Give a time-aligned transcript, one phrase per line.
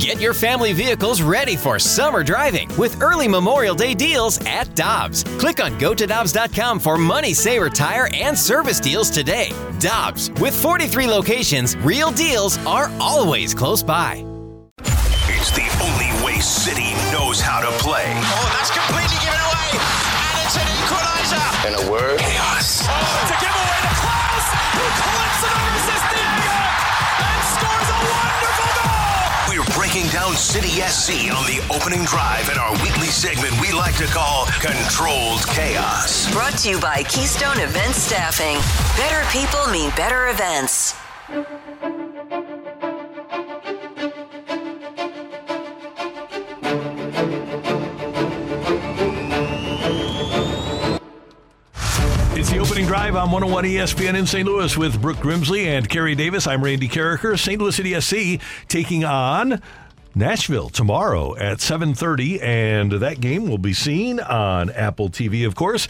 [0.00, 5.24] Get your family vehicles ready for summer driving with early Memorial Day deals at Dobbs.
[5.36, 9.52] Click on gotodobbs.com for money saver tire and service deals today.
[9.78, 14.24] Dobbs, with 43 locations, real deals are always close by.
[15.28, 18.06] It's the only way City knows how to play.
[18.08, 19.68] Oh, that's completely given away.
[19.76, 21.44] And it's an equaliser.
[21.68, 22.88] In a word, chaos.
[22.88, 25.70] Oh, to give away to Klauss, who clips it over
[26.16, 26.49] Diego
[29.92, 34.04] breaking down City SC on the opening drive in our weekly segment we like to
[34.06, 36.32] call Controlled Chaos.
[36.32, 38.58] Brought to you by Keystone Event Staffing.
[38.96, 40.94] Better people mean better events.
[52.90, 54.44] Drive on 101 ESPN in St.
[54.44, 56.48] Louis with Brooke Grimsley and Carey Davis.
[56.48, 57.38] I'm Randy Karraker.
[57.38, 57.60] St.
[57.60, 59.62] Louis City SC taking on
[60.16, 65.86] Nashville tomorrow at 7:30, and that game will be seen on Apple TV, of course.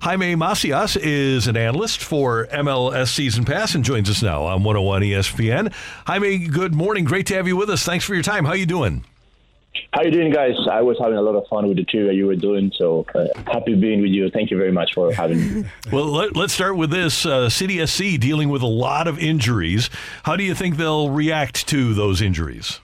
[0.00, 5.00] Jaime Macias is an analyst for MLS Season Pass and joins us now on 101
[5.02, 5.72] ESPN.
[6.06, 7.04] Jaime, good morning.
[7.04, 7.84] Great to have you with us.
[7.84, 8.44] Thanks for your time.
[8.44, 9.02] How are you doing?
[9.94, 10.56] How you doing, guys?
[10.68, 13.26] I was having a lot of fun with the tour you were doing, so uh,
[13.46, 14.28] happy being with you.
[14.28, 15.68] Thank you very much for having me.
[15.92, 17.24] well, let, us start with this.
[17.24, 19.90] Uh, City SC dealing with a lot of injuries.
[20.24, 22.80] How do you think they'll react to those injuries?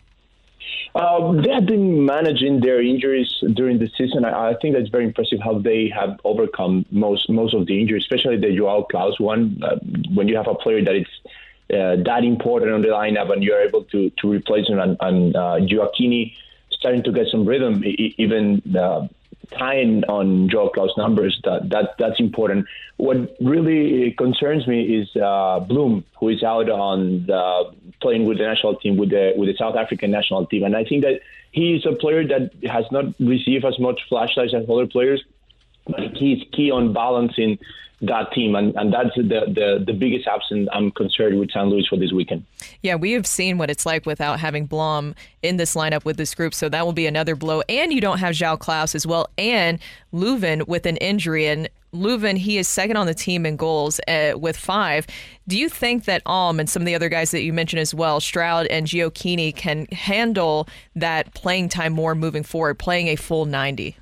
[0.95, 4.25] Uh, they have been managing their injuries during the season.
[4.25, 8.05] I, I, think that's very impressive how they have overcome most most of the injuries,
[8.05, 9.61] especially the Joao Klauss one.
[9.65, 9.79] Uh,
[10.15, 11.07] when you have a player that is
[11.75, 15.35] uh, that important on the lineup and you're able to to replace him, and, and
[15.35, 16.35] uh, Gioacchini
[16.81, 19.07] starting to get some rhythm, even uh,
[19.53, 21.39] tying on Joe Klauss numbers.
[21.45, 22.67] That, that that's important.
[22.97, 28.45] What really concerns me is uh, Blom, who is out on the, playing with the
[28.45, 31.21] national team with the with the South African national team, and I think that
[31.53, 35.23] he's a player that has not received as much flashlights as other players,
[36.15, 37.59] he's key on balancing
[38.03, 41.87] that team, and, and that's the, the, the biggest absence I'm concerned with San Luis
[41.87, 42.47] for this weekend.
[42.83, 46.35] Yeah, we have seen what it's like without having Blom in this lineup with this
[46.35, 47.63] group, so that will be another blow.
[47.69, 49.79] And you don't have Joao Klauss as well, and
[50.15, 51.47] Löwen with an injury.
[51.47, 55.07] And Löwen, he is second on the team in goals uh, with five.
[55.47, 57.93] Do you think that Alm and some of the other guys that you mentioned as
[57.93, 63.45] well, Stroud and Gioacchini, can handle that playing time more moving forward, playing a full
[63.45, 63.97] 90?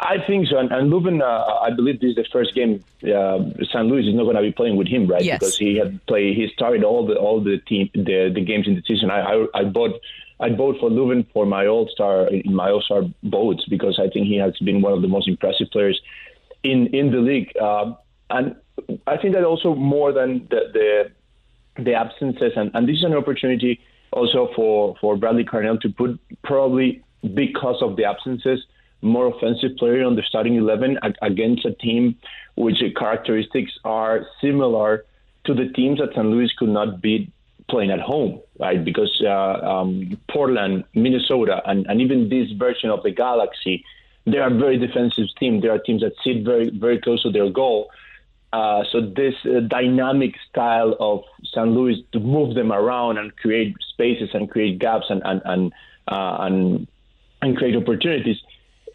[0.00, 0.58] I think so.
[0.58, 3.38] And, and Löwen, uh, I believe this is the first game uh,
[3.72, 5.22] San Luis is not going to be playing with him, right?
[5.22, 5.38] Yes.
[5.38, 8.74] Because he had played, he started all the all the team the, the games in
[8.74, 9.10] the season.
[9.10, 10.00] I I, I bought
[10.40, 14.08] I bought for Löwen for my All Star in my All Star votes because I
[14.08, 16.00] think he has been one of the most impressive players
[16.62, 17.52] in in the league.
[17.60, 17.94] Uh,
[18.30, 18.56] and
[19.06, 21.10] I think that also more than the
[21.76, 23.80] the, the absences, and, and this is an opportunity
[24.12, 27.04] also for for Bradley Carnell to put probably
[27.34, 28.64] because of the absences
[29.02, 32.16] more offensive player on the starting 11 against a team
[32.54, 35.04] which characteristics are similar
[35.44, 37.32] to the teams that San Luis could not beat
[37.68, 38.84] playing at home, right?
[38.84, 43.84] Because uh, um, Portland, Minnesota, and, and even this version of the Galaxy,
[44.26, 45.62] they are very defensive teams.
[45.62, 47.90] There are teams that sit very, very close to their goal.
[48.52, 51.24] Uh, so this uh, dynamic style of
[51.54, 55.72] San Luis to move them around and create spaces and create gaps and and and
[56.08, 56.86] uh, and,
[57.40, 58.36] and create opportunities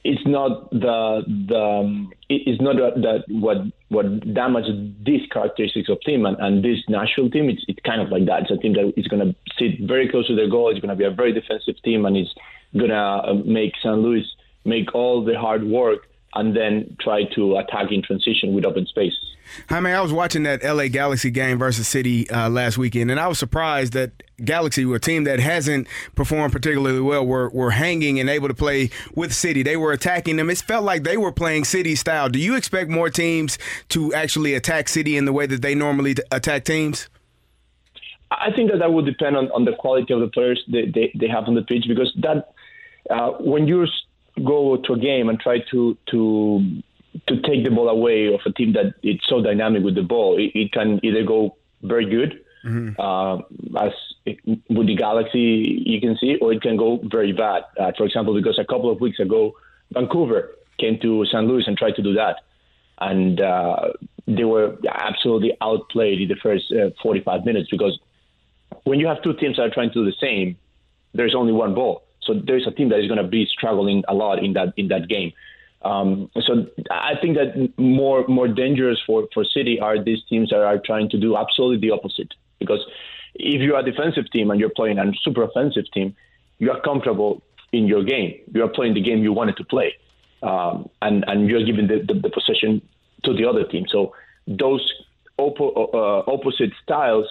[0.08, 3.58] it's not the the um, it's not that what
[3.90, 7.50] what damages these characteristics of team and, and this national team.
[7.50, 8.44] It's it's kind of like that.
[8.44, 10.70] It's a team that is going to sit very close to their goal.
[10.70, 12.34] It's going to be a very defensive team, and it's
[12.74, 14.26] going to uh, make San Luis
[14.64, 19.14] make all the hard work and then try to attack in transition with open space.
[19.70, 23.28] Jaime, I was watching that LA Galaxy game versus City uh, last weekend, and I
[23.28, 28.30] was surprised that Galaxy, a team that hasn't performed particularly well, were, were hanging and
[28.30, 29.64] able to play with City.
[29.64, 30.50] They were attacking them.
[30.50, 32.30] It felt like they were playing City style.
[32.30, 33.58] Do you expect more teams
[33.90, 37.10] to actually attack City in the way that they normally attack teams?
[38.30, 41.12] I think that that will depend on, on the quality of the players they, they,
[41.18, 42.54] they have on the pitch because that
[43.10, 43.88] uh, when you
[44.46, 46.82] go to a game and try to to
[47.26, 50.38] to take the ball away of a team that it's so dynamic with the ball,
[50.38, 53.00] it, it can either go very good, mm-hmm.
[53.00, 53.38] uh,
[53.82, 53.94] as
[54.26, 54.38] it,
[54.70, 57.64] with the Galaxy you can see, or it can go very bad.
[57.80, 59.54] Uh, for example, because a couple of weeks ago,
[59.94, 61.46] Vancouver came to St.
[61.46, 62.42] Louis and tried to do that,
[63.00, 63.90] and uh,
[64.28, 67.98] they were absolutely outplayed in the first uh, 45 minutes because
[68.84, 70.58] when you have two teams that are trying to do the same,
[71.14, 72.04] there's only one ball.
[72.22, 74.90] So there's a team that is going to be struggling a lot in that in
[74.90, 75.32] that game.
[75.84, 80.62] Um, so I think that more more dangerous for, for City are these teams that
[80.62, 82.86] are trying to do absolutely the opposite because
[83.36, 86.16] if you're a defensive team and you're playing a super offensive team,
[86.60, 88.40] you are comfortable in your game.
[88.54, 89.96] You are playing the game you wanted to play,
[90.42, 92.82] um, and and you're giving the, the, the possession
[93.24, 93.86] to the other team.
[93.90, 94.16] So
[94.48, 94.92] those
[95.40, 97.28] oppo- uh, opposite styles,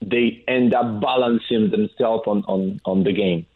[0.00, 3.46] they end up balancing themselves on, on, on the game.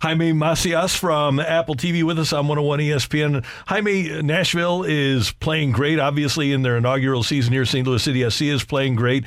[0.00, 3.44] Jaime Macias from Apple TV with us on 101 ESPN.
[3.66, 7.64] Jaime, Nashville is playing great, obviously, in their inaugural season here.
[7.64, 7.86] St.
[7.86, 9.24] Louis City SC is playing great.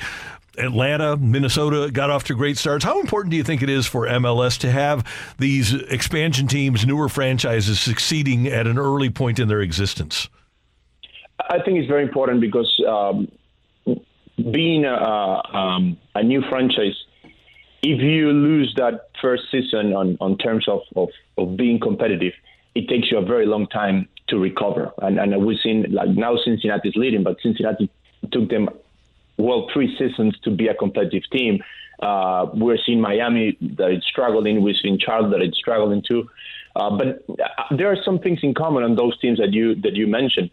[0.58, 2.84] Atlanta, Minnesota got off to great starts.
[2.84, 5.06] How important do you think it is for MLS to have
[5.38, 10.28] these expansion teams, newer franchises succeeding at an early point in their existence?
[11.40, 13.28] I think it's very important because um,
[14.36, 16.94] being a, um, a new franchise,
[17.82, 22.32] if you lose that first season on, on terms of, of, of being competitive,
[22.74, 24.92] it takes you a very long time to recover.
[24.98, 27.90] And, and we've seen, like now Cincinnati's leading, but Cincinnati
[28.30, 28.68] took them,
[29.36, 31.62] well, three seasons to be a competitive team.
[32.00, 34.62] Uh, we're seeing Miami that it's struggling.
[34.62, 36.28] We've seen Charlotte that it's struggling too.
[36.74, 37.24] Uh, but
[37.76, 40.50] there are some things in common on those teams that you that you mentioned.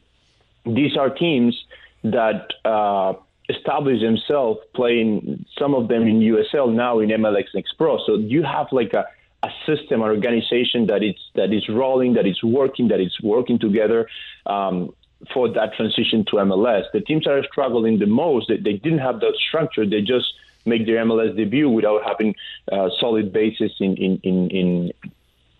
[0.66, 1.64] These are teams
[2.04, 3.14] that uh,
[3.50, 7.98] establish themselves playing some of them in USL now in MLS Next Pro.
[8.06, 9.06] So you have like a,
[9.44, 13.58] a system, an organization that is that is rolling, that is working, that is working
[13.58, 14.08] together
[14.46, 14.94] um,
[15.34, 16.84] for that transition to MLS.
[16.94, 19.86] The teams that are struggling the most, they, they didn't have that structure.
[19.86, 20.34] They just
[20.66, 22.36] make their MLS debut without having
[22.72, 24.94] a solid basis in in in, in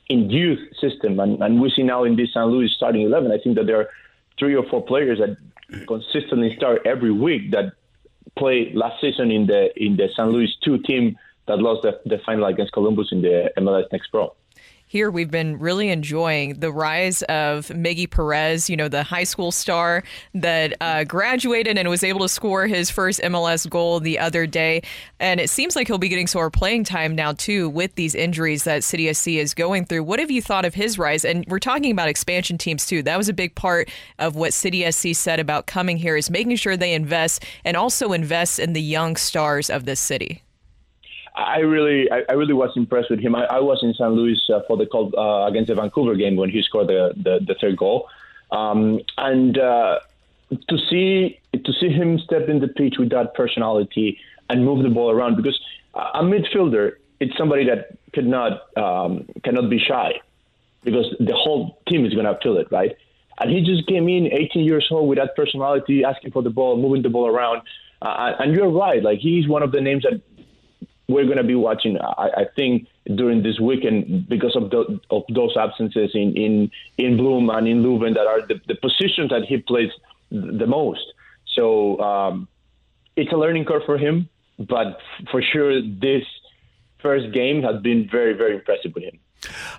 [0.10, 1.20] in youth system.
[1.20, 3.80] And, and we see now in this San Luis starting 11, I think that there
[3.82, 3.90] are
[4.40, 5.38] three or four players that
[5.88, 7.74] consistently start every week that
[8.38, 11.18] played last season in the in the San Luis two team
[11.48, 14.36] that lost the, the final against Columbus in the MLS Next Pro
[14.90, 19.52] here we've been really enjoying the rise of Miggy Perez, you know, the high school
[19.52, 20.04] star
[20.34, 24.82] that uh, graduated and was able to score his first MLS goal the other day.
[25.20, 28.64] And it seems like he'll be getting more playing time now, too, with these injuries
[28.64, 30.06] that City SC is going through.
[30.06, 31.24] What have you thought of his rise?
[31.24, 33.04] And we're talking about expansion teams, too.
[33.04, 36.56] That was a big part of what City SC said about coming here is making
[36.56, 40.42] sure they invest and also invest in the young stars of this city.
[41.40, 43.36] I really, I, I, really was impressed with him.
[43.36, 46.36] I, I was in San Luis uh, for the call uh, against the Vancouver game
[46.36, 48.10] when he scored the the, the third goal,
[48.52, 50.00] um, and uh,
[50.52, 54.20] to see to see him step in the pitch with that personality
[54.50, 55.60] and move the ball around because
[55.94, 60.22] a midfielder it's somebody that cannot um, cannot be shy
[60.84, 62.96] because the whole team is going to feel it, right?
[63.40, 66.78] And he just came in, 18 years old, with that personality, asking for the ball,
[66.78, 67.62] moving the ball around.
[68.02, 70.22] Uh, and you're right, like he's one of the names that
[71.10, 72.00] we're going to be watching.
[72.00, 77.18] I, I, think during this weekend because of the, of those absences in in in
[77.18, 79.92] Blom and in Löwen that are the, the positions that he plays
[80.30, 81.06] the most.
[81.56, 82.48] So um,
[83.16, 84.30] it's a learning curve for him,
[84.60, 85.00] but
[85.32, 86.24] for sure this
[87.02, 89.20] first game has been very very impressive with him.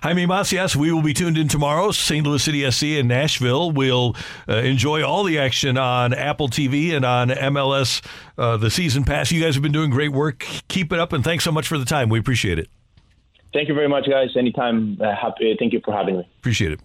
[0.03, 1.91] Jaime Macias, we will be tuned in tomorrow.
[1.91, 2.25] St.
[2.25, 3.71] Louis City SC in Nashville.
[3.71, 4.15] We'll
[4.47, 8.03] uh, enjoy all the action on Apple TV and on MLS,
[8.37, 9.31] uh, the season pass.
[9.31, 10.45] You guys have been doing great work.
[10.67, 12.09] Keep it up, and thanks so much for the time.
[12.09, 12.69] We appreciate it.
[13.53, 14.29] Thank you very much, guys.
[14.37, 14.97] Anytime.
[15.01, 16.29] Uh, happy, thank you for having me.
[16.39, 16.79] Appreciate it.